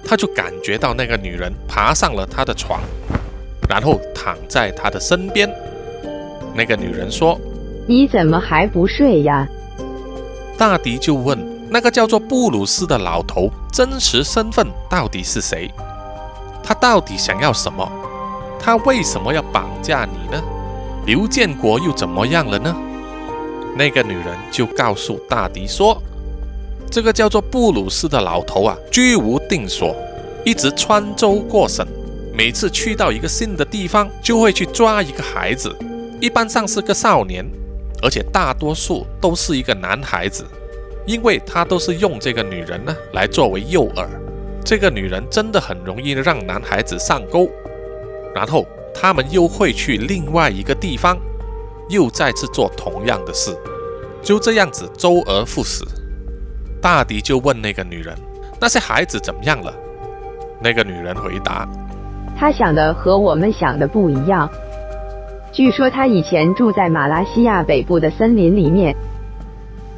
[0.05, 2.80] 他就感觉到那个女人爬上了他的床，
[3.68, 5.49] 然后躺在他的身边。
[6.53, 7.41] 那个女人说
[7.86, 9.47] ：“你怎么还不睡呀？”
[10.59, 11.57] 大迪就问。
[11.70, 15.70] 那个叫做布鲁斯的老头，真实身份到底是谁？
[16.62, 17.90] 他到底想要什么？
[18.60, 20.42] 他为什么要绑架你呢？
[21.06, 22.74] 刘建国又怎么样了呢？
[23.76, 25.96] 那个女人就告诉大迪说
[26.90, 29.94] ：“这个叫做布鲁斯的老头啊，居无定所，
[30.44, 31.86] 一直穿州过省，
[32.34, 35.74] 每次去到一个新的地方，就会去抓一个孩子，
[36.20, 37.48] 一般上是个少年，
[38.02, 40.44] 而且大多数都是一个男孩子。”
[41.09, 44.06] 因为他都是用这个女人呢来作为诱饵，
[44.62, 47.48] 这个女人真的很容易让男孩子上钩，
[48.34, 51.16] 然后他们又会去另外一个地方，
[51.88, 53.56] 又再次做同样的事，
[54.22, 55.82] 就这样子周而复始。
[56.78, 58.14] 大迪就问那个女人
[58.61, 59.72] ：“那些孩子怎么样了？”
[60.61, 61.66] 那个女人回答
[62.38, 64.46] ：“他想的和我们想的不一样。
[65.52, 68.94] 据说他以前住在马来西亚北部的森林里面。”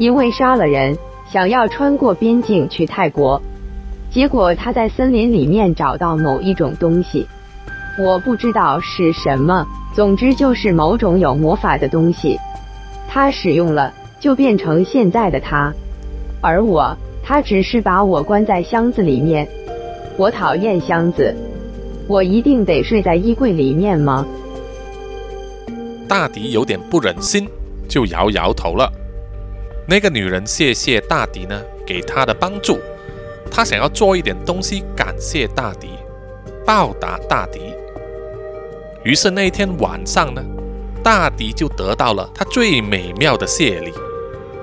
[0.01, 0.97] 因为杀了人，
[1.31, 3.39] 想要穿过边境去泰国，
[4.11, 7.27] 结果他在森林里面找到某一种东西，
[8.03, 12.39] 我不知道是什么，总之就是某种有魔法的东西。
[13.11, 15.71] 他使用了，就变成现在的他。
[16.41, 19.47] 而我，他只是把我关在箱子里面。
[20.17, 21.37] 我讨厌箱子，
[22.09, 24.27] 我一定得睡在衣柜里面吗？
[26.09, 27.47] 大迪有点不忍心，
[27.87, 28.91] 就摇摇头了。
[29.91, 32.79] 那个女人谢谢大迪呢给她的帮助，
[33.51, 35.89] 她想要做一点东西感谢大迪，
[36.65, 37.75] 报答大迪。
[39.03, 40.41] 于是那天晚上呢，
[41.03, 43.93] 大迪就得到了他最美妙的谢礼，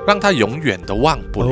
[0.07, 1.49] 让他永远都忘不了。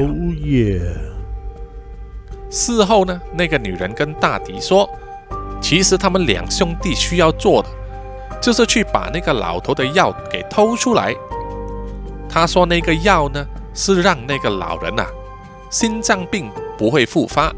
[2.50, 4.90] 事后呢，那个女人跟大迪说，
[5.62, 7.68] 其实他们两兄弟需要做的，
[8.40, 11.14] 就是去把那个老头的药给偷出来。
[12.30, 13.46] 他说那个药呢。
[13.76, 15.06] 是让那个老人啊，
[15.70, 17.54] 心脏病不会复发。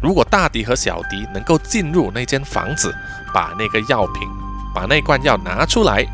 [0.00, 2.94] 如果大迪和小迪能够进入那间房子，
[3.34, 4.28] 把那个药品、
[4.72, 6.06] 把那罐药拿出来，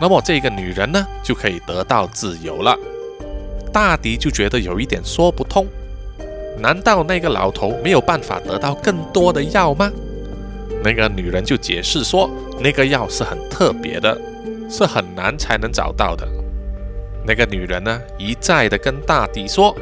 [0.00, 2.76] 那么这个女人呢就可以得到自由了。
[3.72, 5.66] 大迪就觉得有一点说不通，
[6.58, 9.90] 难道那个老头没有办法得到更多的药吗？
[10.82, 12.28] 那个女人就解释说，
[12.60, 14.20] 那个药是很特别的，
[14.68, 16.28] 是很难才能找到的。
[17.26, 19.74] 那个女人呢，一再的跟大迪说：“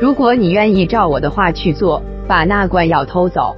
[0.00, 3.54] 如果你愿意照我的话去做，把那罐药偷走，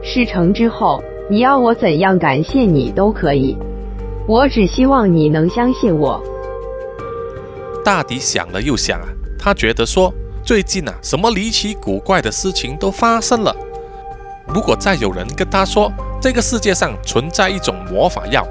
[0.00, 3.58] 事成之后，你要我怎样感谢你都可以。
[4.28, 6.22] 我只希望你能相信我。”
[7.84, 13.54] 大迪想了又想啊，他觉得说，最近啊，什么离奇古怪的事情都发生了。
[14.46, 18.46] 如果再有人跟他说这个世界上存在一种魔法药，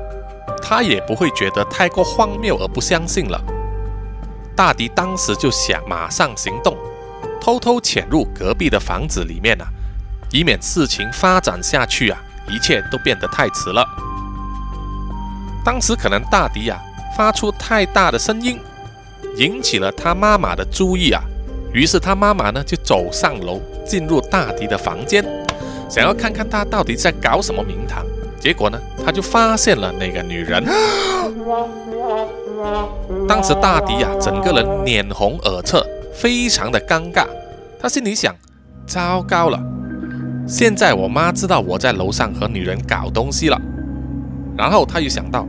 [0.62, 3.42] 他也不会觉得太过荒谬而不相信了。
[4.56, 6.78] 大迪当时就想马上行动，
[7.42, 9.68] 偷偷潜入隔壁的房子里面啊，
[10.32, 13.86] 以免事情发展下去啊，一切都变得太迟了。
[15.64, 16.80] 当时可能大迪啊
[17.18, 18.58] 发出太大的声音，
[19.36, 21.22] 引起了他妈妈的注意啊，
[21.74, 25.22] 于是他妈妈呢就走上楼，进入大迪的房间，
[25.90, 28.06] 想要看看他到底在搞什么名堂。
[28.40, 30.64] 结果呢，他就发现了那个女人。
[33.28, 35.78] 当时大迪呀，整个人脸红耳赤，
[36.14, 37.26] 非常的尴尬。
[37.80, 38.34] 他心里想：
[38.88, 39.60] 糟糕了，
[40.48, 43.60] 现在我妈知道我在楼上和女人搞东西了。
[44.58, 45.46] 然后他又想到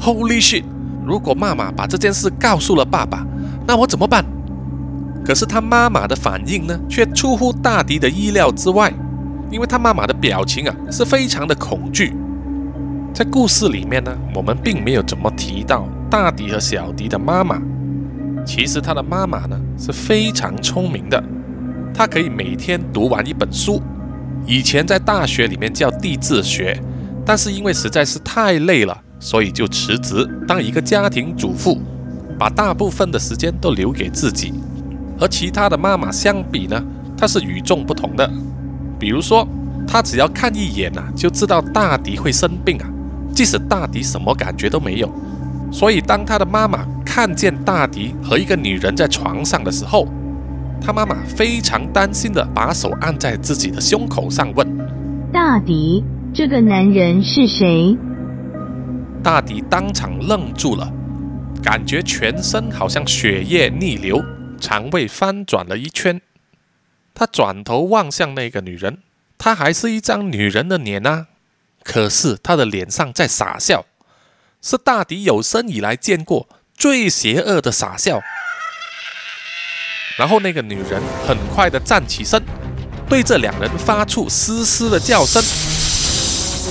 [0.00, 0.64] ：Holy shit！
[1.04, 3.26] 如果妈妈把这件事告诉了爸爸，
[3.66, 4.24] 那我怎么办？
[5.24, 8.92] 可是他妈妈的反应呢，却出乎大迪的意料之外，
[9.50, 12.14] 因为他妈妈的表情啊，是非常的恐惧。
[13.14, 17.60] 在故事里面呢，我们并没有怎么提到大迪和小迪的妈妈。
[18.44, 21.22] 其实他的妈妈呢是非常聪明的，
[21.94, 23.82] 她可以每天读完一本书，
[24.46, 26.76] 以前在大学里面叫地质学，
[27.24, 31.80] 但是因为实在是太累了，所以就辞职当一个家庭主妇，
[32.38, 34.54] 把大部分的时间都留给自己。
[35.18, 36.82] 和其他的妈妈相比呢，
[37.16, 38.28] 她是与众不同的。
[38.98, 39.46] 比如说，
[39.86, 42.90] 她只要看一眼啊，就知道大迪会生病啊，
[43.34, 45.10] 即使大迪什么感觉都没有。
[45.72, 50.06] 所以当他的妈妈看见大迪和一个女人在床上的时候，
[50.80, 54.66] 他妈妈非常担心的把手按在自己的胸口上，问
[55.32, 56.04] ：“大迪，
[56.34, 57.96] 这个男人是谁？”
[59.22, 60.92] 大迪当场愣住了，
[61.62, 64.22] 感觉全身好像血液逆流。
[64.60, 66.20] 肠胃翻转了一圈，
[67.14, 68.98] 他转头望向那个女人，
[69.38, 71.26] 她还是一张女人的脸啊，
[71.84, 73.84] 可是她的脸上在傻笑，
[74.60, 78.20] 是大迪有生以来见过最邪恶的傻笑。
[80.18, 82.42] 然后那个女人很快的站起身，
[83.08, 85.42] 对着两人发出嘶嘶的叫声，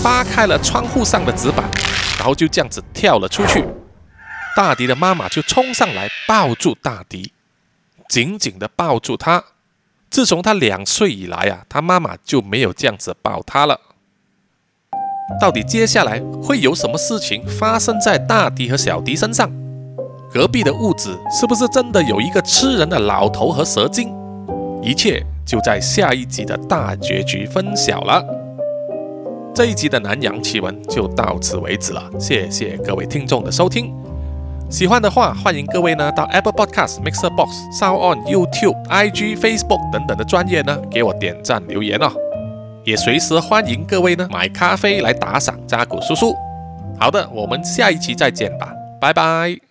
[0.04, 1.70] 扒开了窗户上的纸板，
[2.18, 3.66] 然后就这样子跳了出去。
[4.56, 7.34] 大迪的妈妈就冲上来抱住大迪。
[8.10, 9.44] 紧紧的抱住他。
[10.10, 13.80] 自从他两岁以来啊，他妈妈就没有这样子抱他了。
[15.40, 19.50] 到底接下来会有什么事情发生在大迪和小迪身上？
[20.34, 24.14] 隔壁的屋子是不是真的有一个吃人的老头和蛇精？
[24.82, 28.24] 一切就在下一集的大结局分晓了。
[29.54, 33.94] 这一集的南洋奇闻就到此为止了，谢谢各位听众的收听。
[34.70, 42.10] 喜欢的话，欢迎各位呢到 Apple Podcast、Mixer Box、Sound On、YouTube、IG、Facebook 等等的专业呢，给我点赞留言哦。
[42.84, 46.36] 也随时欢迎各位呢买咖啡来打赏扎古叔叔。
[47.00, 49.71] 好的，我们下一期再见吧，拜拜。